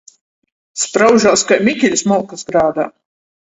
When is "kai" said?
1.53-1.59